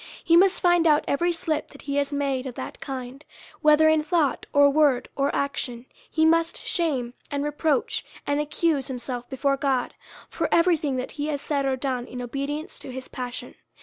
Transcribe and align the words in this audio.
He 0.23 0.35
must 0.35 0.61
find 0.63 0.87
out 0.87 1.05
every 1.07 1.31
slip 1.31 1.67
that 1.67 1.83
he 1.83 1.97
has 1.97 2.11
made 2.11 2.47
of 2.47 2.55
that 2.55 2.79
kind, 2.79 3.23
whether 3.61 3.87
in 3.87 4.01
thought, 4.01 4.47
or 4.51 4.67
word, 4.67 5.09
or 5.15 5.29
action; 5.35 5.85
he 6.09 6.25
must 6.25 6.57
shame, 6.57 7.13
and 7.29 7.43
reproach, 7.43 8.03
and 8.25 8.39
accuse 8.41 8.87
himself 8.87 9.29
before 9.29 9.57
God, 9.57 9.93
for 10.27 10.49
every 10.51 10.75
thing 10.75 10.95
that 10.95 11.11
he 11.11 11.27
has 11.27 11.39
said 11.39 11.67
or 11.67 11.75
done 11.75 12.07
in 12.07 12.19
obedience 12.19 12.79
to 12.79 12.91
his 12.91 13.07
pas 13.07 13.35
sion. 13.35 13.55